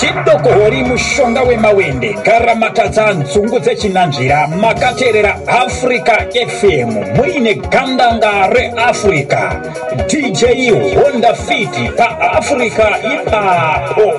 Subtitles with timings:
[0.00, 2.12] chidokohori mushonga wemawende.
[2.24, 6.14] Garamatadza nzungu dzechinanzvira makateerera africa
[6.58, 9.60] fm muine gandanga reafrica.
[10.08, 10.44] Dj
[10.96, 14.12] honda fiti paafrica ipapo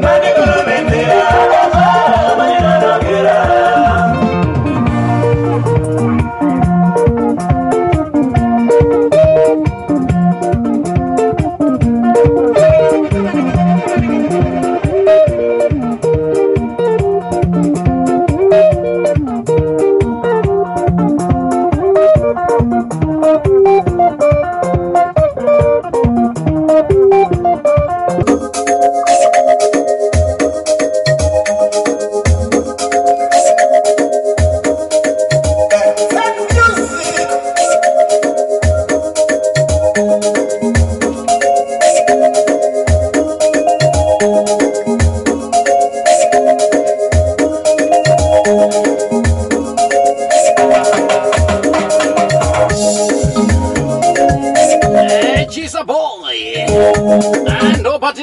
[0.00, 0.67] money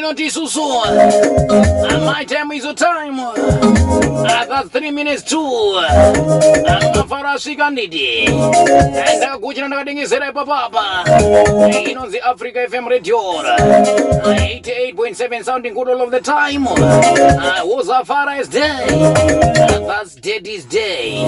[0.06, 0.62] Ando patinoti susu.
[1.90, 3.20] And my time is a time.
[3.20, 5.38] I got three minutes to.
[6.96, 8.28] Mafara sikandidi.
[8.28, 11.06] And kuchina ndakadengezera ipapapa.
[11.90, 13.18] Inonzi Africa FM Radio.
[13.18, 16.66] 88.7 sounding good all of the time.
[16.66, 18.86] Was Afara's day.
[19.88, 21.26] That's Daddy's day.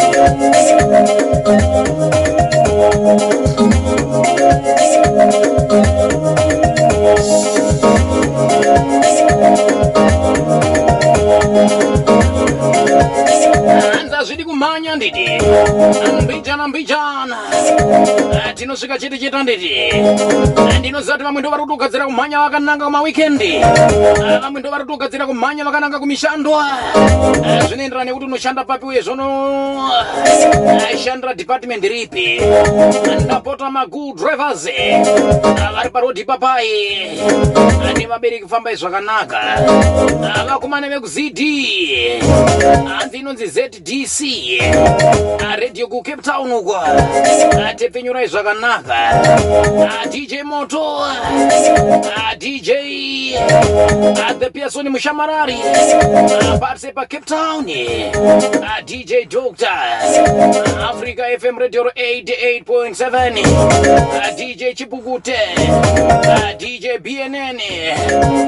[11.57, 11.96] Thank
[14.27, 15.29] zvidi kumhanya nditi
[16.23, 17.37] mbijana mbijana.
[18.45, 19.71] Ah, tinosvika chete cheta nditi
[20.79, 25.63] ndinoziva kuti vamwe ndo vari kutogadzira kumhanya vakananga kumawikendi Ah, vamwe ndo vari kutogadzira kumhanya
[25.63, 26.51] vakananga kumishando
[27.67, 29.91] zvinoenderana nekuti unoshanda papi uye zvono.
[31.03, 32.41] Shandira department ripi
[33.23, 34.67] ndapota magoo drivers.
[35.75, 36.67] Vari parodhi papai.
[37.97, 39.39] Nevabereki kufambai zvakanaka.
[40.47, 41.39] Vakomana vekuzd
[42.87, 46.73] hanzi inonzi zdc Ah, radio kucape town uko.
[46.73, 49.13] Ah, tepfenyurai zvakanaka.
[49.85, 51.05] Ah, dj moto.
[51.05, 53.37] Ah, dj
[54.17, 55.61] Ah, the pearson mushamarari.
[55.61, 57.69] Ah, parse pacape town.
[58.65, 59.67] Ah, dj doctor.
[59.69, 63.45] Ah, africa fm radio 88.7
[64.17, 65.37] Ah, dj chipukute
[66.25, 67.59] Ah, dj bnn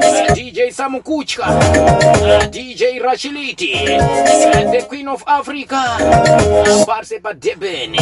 [0.02, 3.72] Ah, dj samukuchka Ah, dj rashiliti.
[3.86, 7.96] Ah, the queen of africa Ah, parse padeben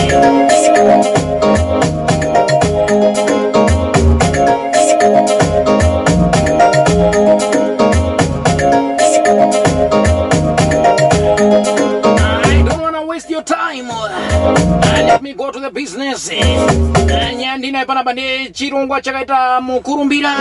[12.21, 14.78] I don't wanna waste your time.
[15.19, 16.31] Let me go to the business.
[16.31, 20.37] Uh, nyandinayo panapa nechirongwa chakaita mukurumbira.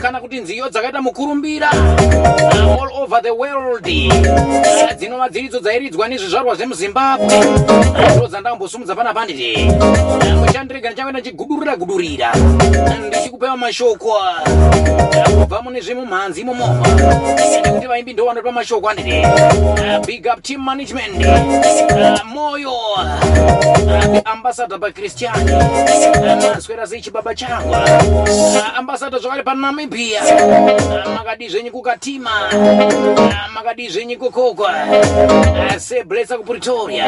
[0.00, 1.70] Kana kuti nziyo dzakaita mukurumbira.
[1.70, 3.84] All over the world.
[4.96, 7.40] Dzinova dziridzo dzairidzwa nezvizvarwa zvemuzimbabwe.
[8.16, 9.70] Ndo dzandambosumudza panapa nditi
[10.64, 12.32] Mushandirega ndichangenda ndichigudurira gudurira
[13.06, 14.12] ndichikupewa mashoko
[15.40, 16.86] kubva mune zvemumhanzi imomo
[17.64, 19.22] nekuti vaimbi ndo vanopa mashoko anditi
[19.84, 21.14] Uh, big up team management.
[22.24, 22.72] Moyo.
[24.24, 25.52] Ambassador pakristiani
[26.54, 30.20] maswera sei chibaba changu Uh, ambassador tinobata zvakare panamibhia
[31.04, 32.30] Ah, makadi zvenyu kukatima.
[32.50, 34.74] Ah, makadi zvenyu kukokwa.
[35.78, 37.04] Seblesa kupretoria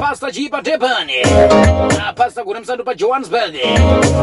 [0.00, 1.08] pasta chii padurban
[2.08, 3.54] Ah, pasta gure musandu pajohannesburg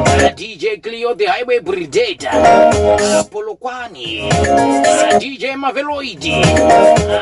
[0.05, 4.27] Ah, dj cleo the highway predator Ah, polokwani
[5.19, 6.33] dj maveloidi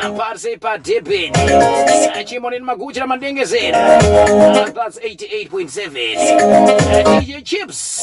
[0.02, 1.30] Ah, parse padurban
[2.14, 6.18] Ah, chimoneni maguchira madengezera Ah, that's 88.7
[7.06, 7.95] Ah, dj chips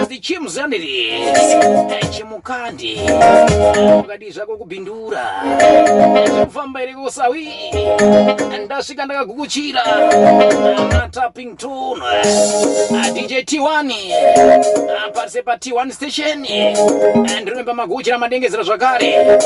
[0.00, 1.56] kuti chimuzanirisi
[2.10, 3.00] chimukandi
[3.98, 5.30] ukati zvako kubhindura
[6.44, 7.48] kufamba here kosawi
[8.64, 9.82] ndasvika ndakagukuchira
[10.92, 12.02] matapington
[13.14, 13.92] dj t1
[15.14, 16.46] parise pa t1 station
[17.42, 19.38] ndinoimba magukuchira madengezera zvakare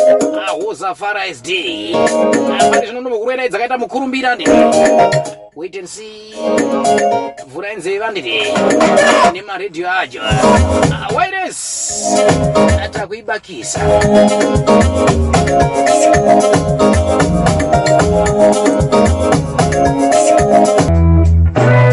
[0.65, 1.21] hozafara
[2.71, 4.45] pane zvino dzakaita mukurumbira ndi
[5.59, 6.33] wait and see.
[7.53, 8.43] Vhurai nzeve vandiri
[9.33, 10.21] nemaredhiyo acho
[11.17, 11.59] wires
[12.91, 13.81] takuibakisa
[21.55, 21.88] rega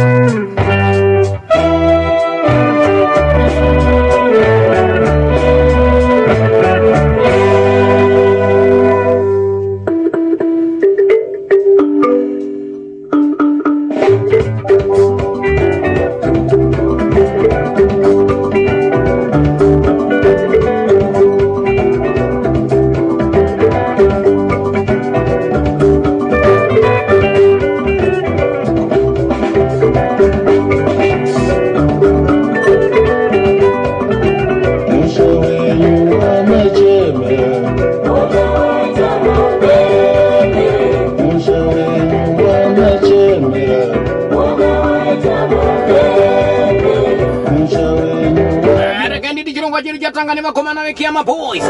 [50.95, 51.63] vekiyama boys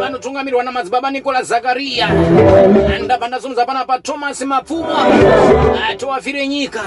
[0.00, 2.08] vanotungamirwa namadzibaba nikola zakariya
[3.04, 5.06] ndabva ndasumudza pana pa thomas mapfumwa
[5.96, 6.80] tovafire nyika.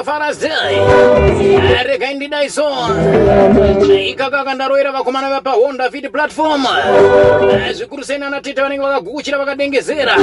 [0.00, 0.76] Jehozafaras day
[1.84, 2.64] regai ndidaiso
[4.06, 6.66] ikaka kandaroera vakomana vapahonda fit platform.
[7.72, 10.16] Zvikuru sei nana tete vanenge vakagukuchira vakadengezera.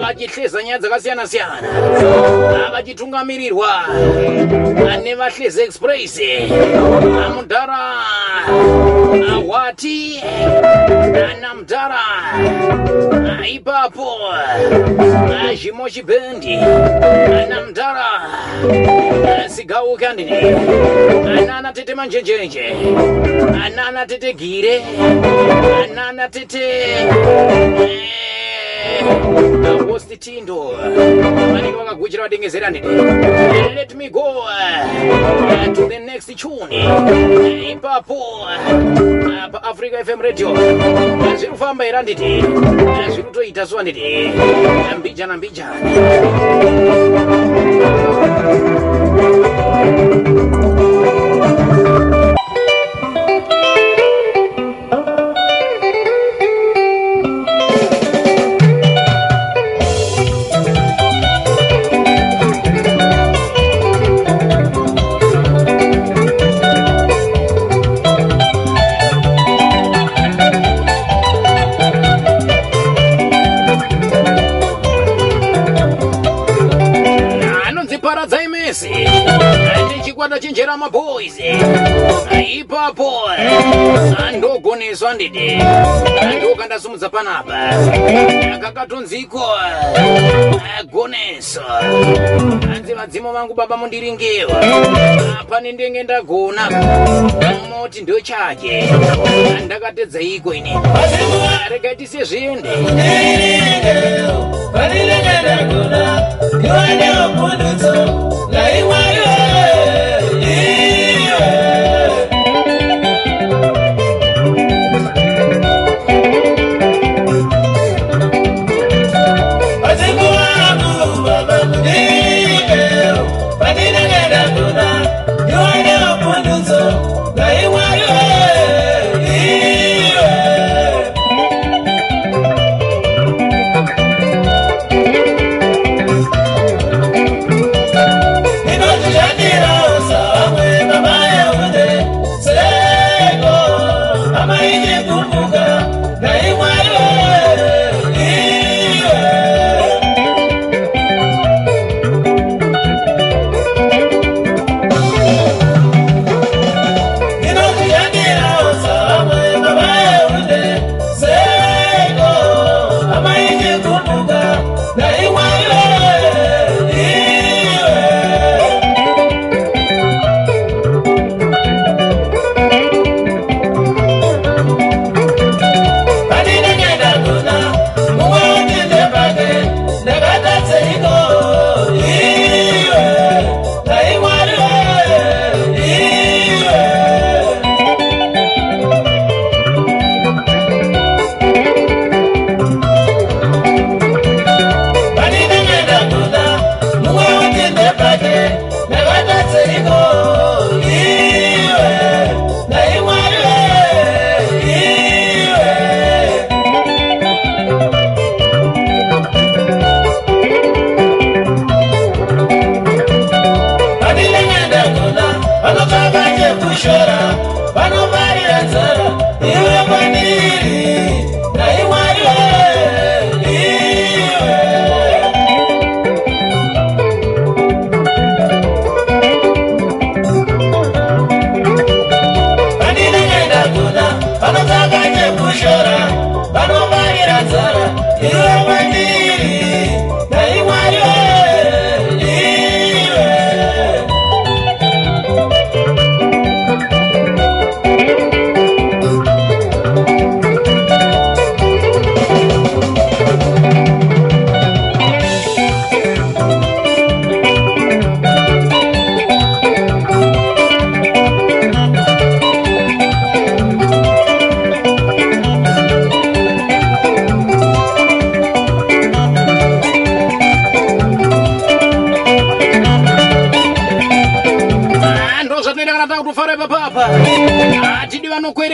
[0.00, 1.68] Vachihleza nyaya dzakasiyana-siyana.
[2.72, 3.84] Vachitungamirirwa
[5.02, 6.20] nevahlezi express.
[7.34, 7.78] Mudhara
[9.46, 10.22] wati
[11.40, 12.00] namdhara
[13.54, 14.06] ipapo
[15.54, 16.56] zvimochi bendi
[17.48, 18.10] namdhara
[19.48, 20.30] sigauke andini
[21.46, 22.74] nana tete manjenjenje
[23.76, 24.82] nana tete gire
[25.94, 26.66] nana tete
[29.92, 30.70] hosti tindo
[31.52, 32.86] vanenge vakaguchira vadengezera ndini
[33.74, 36.68] let me go uh, to the next tune.
[37.72, 40.54] Ipapo uh, paafrica fm radio.
[41.36, 42.42] Zviri kufamba here anditi?
[43.10, 44.00] Zviri kutoita so anditi?
[44.98, 45.74] Mbijana mbijana
[80.52, 81.34] chenjera maboys
[82.54, 83.12] ipapo
[84.28, 85.62] andogoneswa ndidi.
[86.38, 87.74] Ndokandasumudza panapa.
[88.60, 89.40] Kakatonziko
[90.92, 91.62] goneso.
[92.74, 94.64] Anzi vadzimo vangu baba mundiringewa
[95.48, 96.70] pane ndenge ndagona.
[97.68, 98.84] Moti ndo chake
[99.64, 100.78] ndakatedza iko ini
[101.70, 102.68] regai sezviende
[107.82, 109.41] kushora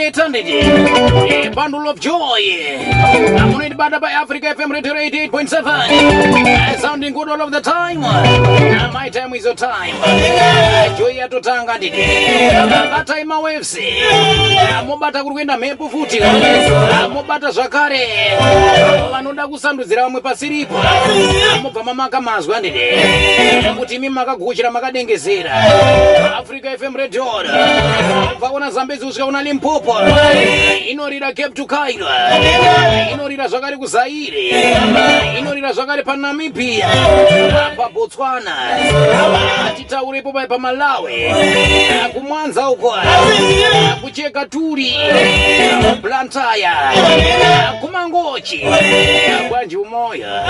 [0.09, 0.78] vanokwereta nditi Eh,
[1.59, 2.41] bundle of joy.
[3.39, 7.99] Amunoitibata paafrica fm radio 88.7 Eh, sounding good all of the time.
[8.03, 9.93] Ah, my time is your time.
[10.97, 12.01] Joy yatotanga nditi
[12.91, 13.77] batai mawaves
[14.73, 16.19] Ah, mobata kuri kuenda mhepo futi.
[16.23, 18.07] Ah, mobata zvakare.
[19.11, 20.75] Vanoda kusandudzira vamwe pasiripo.
[21.61, 22.79] Mobva mamaka mazwa nditi
[23.79, 25.51] kuti imi makagukuchira makadengezera.
[26.37, 26.95] Africa fm
[28.29, 29.95] mobva kuna zambezi kusvika kuna limpopo.
[30.89, 32.07] Inorira cape to cairo
[33.13, 34.49] inorira zvakare kuzaire.
[35.39, 36.87] Inorira zvakare panamibhia
[37.77, 38.55] pabotswana
[39.77, 41.33] titaurepo pai pamalawi.
[42.13, 42.95] Kumwanza uko.
[44.01, 44.95] Kucheka turi.
[46.01, 46.93] Blantaya
[47.81, 48.65] kumangochi.
[49.49, 50.43] Kwanji umoya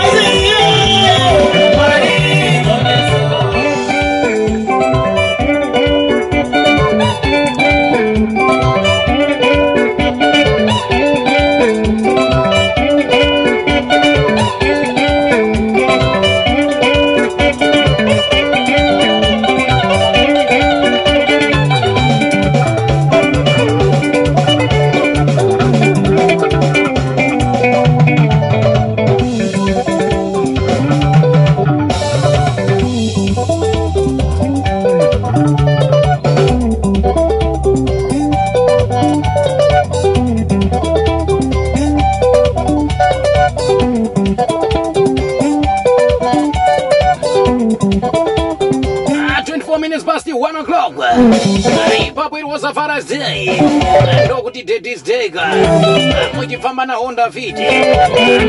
[56.69, 57.55] muchifamba na honda fit.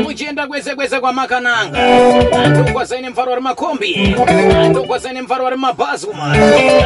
[0.03, 1.79] Muchienda kwese kwese kwamakananga
[2.49, 4.15] ndokwasaine mfaro wari makombi.
[4.69, 6.35] Ndokwasaine mfaro wari mabhazi kuma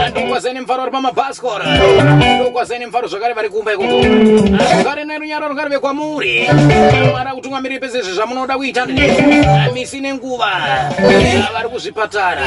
[0.10, 1.66] ndokwasaine mfaro wari pamabhaskora
[2.36, 4.02] ndokwasaine mfaro zvakare vari kumba ikoko.
[4.74, 6.50] Zvakare nerunyaro rungari vekwamuri
[7.14, 8.86] mara kutumwa miri pese izvi zvamunoda kuita
[9.74, 10.52] misi nenguva.
[11.54, 12.42] Vari kuzvipatara.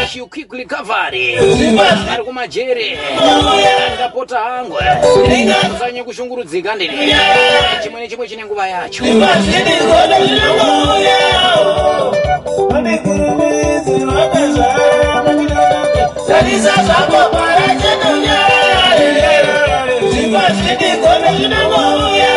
[0.00, 1.38] Wish you quick recovery
[2.12, 2.98] ari kumajere.
[3.94, 4.76] Ndapota hangu
[5.76, 6.94] usanye kushungurudzika ndini
[7.84, 9.04] chimwe nechimwe chine nguva yacho.
[16.26, 18.38] Tarisa zvako para chedunya
[20.10, 22.34] Zvipa zvidigone zvinongouya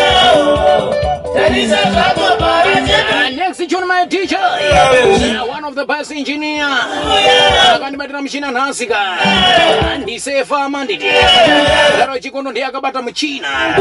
[1.36, 2.28] Tarisa zvako
[3.18, 4.38] Uh, next tune my teacher.
[4.38, 6.66] Uh, one of the best engineer.
[7.76, 8.98] Akandibatira muchina nhasika
[10.02, 11.06] ndisefama nditi
[12.00, 13.78] daro chikondo ndiye akabata muchina.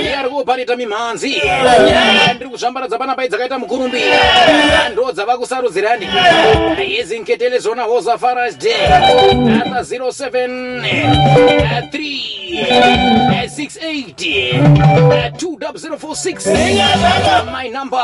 [0.00, 1.42] Ndiye ari kuoparita mimhanzi
[2.34, 4.18] ndiri kuzvambaradza pana pai dzakaita mukurumbira
[4.92, 6.12] ndo dzava kusarudzira nditi
[6.96, 10.46] yezi nketele zona hoza faras day ata 07
[11.90, 14.14] 3 68
[15.38, 16.46] 2046
[17.52, 17.98] my number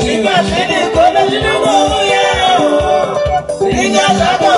[0.00, 2.24] Zvipa zvidigone zvinongouya
[3.72, 4.52] Ringa zvako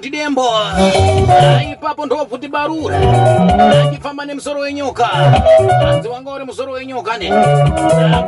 [0.00, 2.98] tidembo Ah, ipapo ndobvuti barura.
[3.88, 7.28] Achifamba nemusoro wenyoka anzi wanga uri musoro wenyoka ne.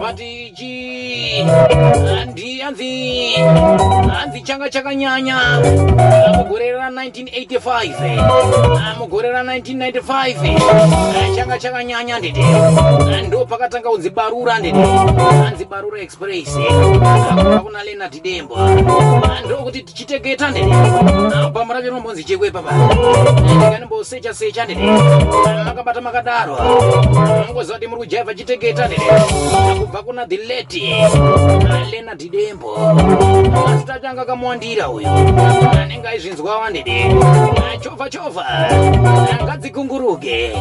[0.01, 0.17] But
[0.57, 1.43] chi
[2.21, 3.35] andi anzi
[4.23, 5.37] anzi changa chakanyanya.
[6.37, 8.19] Mugore ra 1985
[8.79, 14.79] Ah, mugore ra 1995 Ah, changa chakanyanya Ah, ndo pakatanga kunzi barura nditi
[15.47, 16.55] anzi barura express.
[16.57, 18.57] Kubva kuna lena tidembo
[19.47, 20.75] ndokuti tichitegeta ndini
[21.55, 22.73] pamura chinombonzi chekwe papa.
[23.57, 24.87] Ndikanimboseka secha ndini
[25.65, 26.57] makabata makadaro
[27.47, 29.05] mangoziva kuti muri kujaivha chitegeta ndini
[29.81, 30.95] kubva kuna the lady
[31.91, 35.09] lena tidembo imbova asi tachanga kamuwandira uyo.
[35.83, 37.15] Anenge aizvinzwa awandede
[37.81, 38.45] chovha chovha
[39.41, 40.53] angadzikunguruke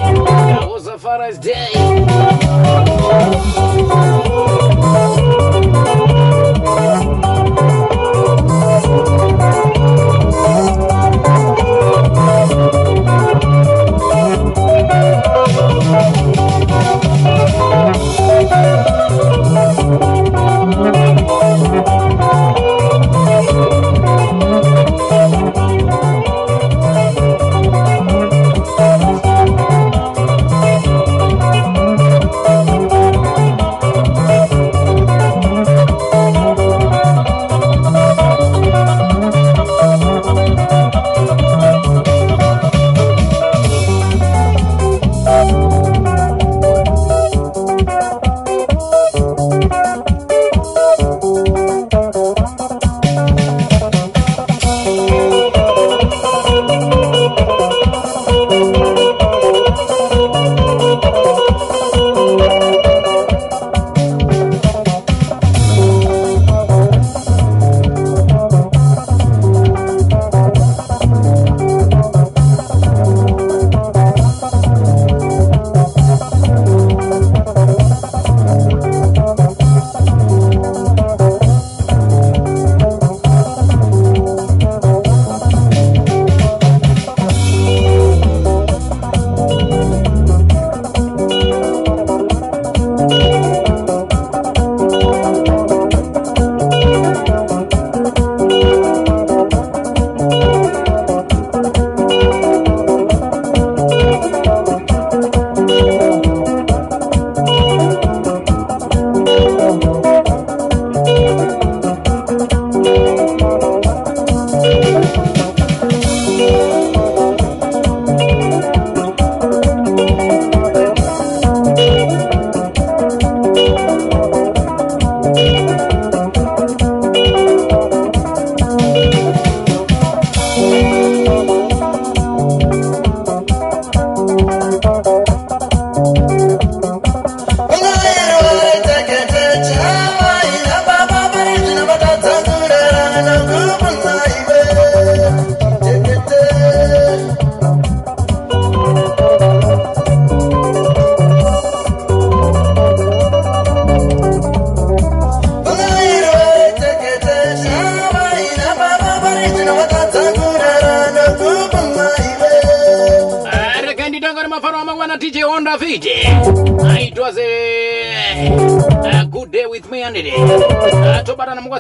[0.62, 1.72] awozafara's day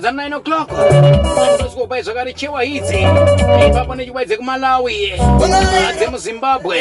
[0.06, 0.40] じゃないの
[2.36, 3.08] chewa idzi.
[3.68, 5.14] Ipapo nechiwaidze kumalawi.
[5.98, 6.78] Dzemuzimbabwe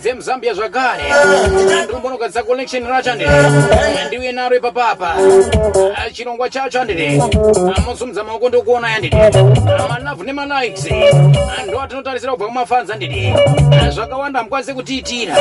[0.00, 1.04] dzemuzambia zvakare.
[1.84, 3.30] Ndirimbonogadzisa collection racho andidi
[4.06, 5.14] ndiuye naro ipapapa.
[6.12, 7.22] Chirongwa chacho andidi
[7.86, 9.16] musumudza maoko ndokuona yandidi
[9.88, 10.88] malavhu nemalikes.
[11.68, 13.34] Ndo atinotarisira kubva kumafanzi andidi
[13.90, 15.36] zvakawanda hamukwanisi kutiitira.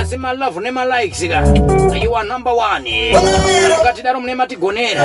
[0.00, 1.44] Asi malavhu nemalikes ka.
[2.14, 3.12] Are number one.
[3.78, 5.04] Mukatidaro mune matigonera.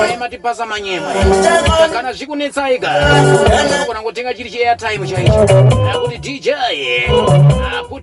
[0.00, 1.14] Mune matipasa manyemwe.
[1.92, 3.22] Kana zvikunetsai ka
[3.76, 5.46] unogona kutenga chiri cheairtime chaicho.
[6.00, 6.46] Kuti dj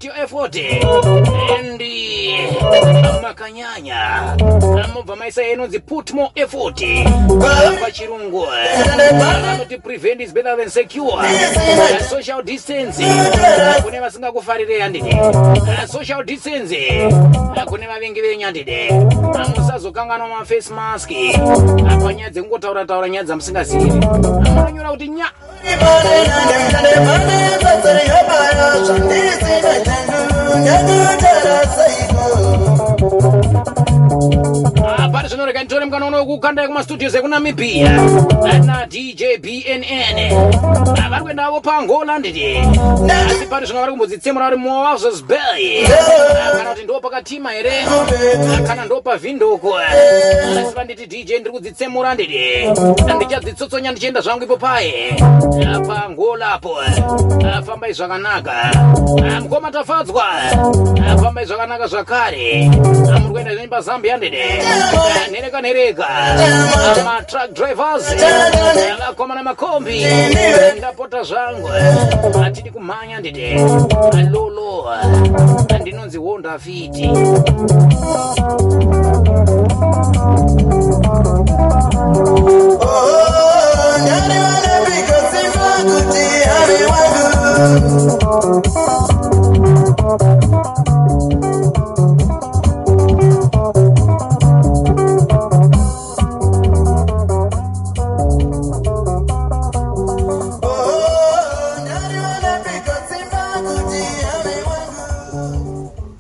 [0.04, 1.82] your effort and
[3.22, 4.36] makanyanya
[4.94, 6.82] mobva maisa inonzi put more effort
[7.82, 11.24] pachirungu anoti prevent is better than secure.
[12.10, 13.04] Social distance.
[13.84, 15.18] Kune vasingakufarirei handidi
[15.88, 16.76] social distance.
[17.66, 18.94] Kune vavengi venyu handidi
[19.58, 21.12] musazokanganwa maface mask
[22.04, 23.92] panyaya dzekungotaura taura nyaya dzamusingazivi
[24.60, 25.28] anyura kuti nya
[31.78, 32.75] Thank you.
[35.12, 37.92] Pari zvinorega nditore mukana uno wekukandai kumastudios ekunamibhiya.
[38.66, 40.18] Na dj bnn
[41.10, 42.58] vari kuendavo pangola ndidi
[43.30, 45.88] asi pari zvino vari kumbodzitsemura vari mowazos bay
[46.58, 47.86] kana kuti ndo pakatima here?
[48.68, 52.40] Kana ndo pavhindoko asi vanditi dj ndiri kudzitsemura ndidi
[53.16, 55.16] ndichadzitsotsonya ndichienda zvangu ipo paye.
[55.88, 56.76] Pangolapo
[57.66, 58.72] fambai zvakanaka.
[59.42, 60.26] Mukoma tafadzwa.
[61.22, 62.72] Fambai zvakanaka zvakare
[63.12, 64.38] muri kuenda zvenyu pazambia ndidi
[65.32, 66.08] nereka nereka
[67.06, 68.16] matruck drivers
[69.00, 70.06] vakoma namakombi
[70.78, 71.70] ndapota zvangu
[72.46, 73.54] atidi kumhanya ndidi
[74.32, 74.86] lolo
[75.82, 77.10] ndinonzi honda fiti
[84.06, 85.18] Nyani wanapika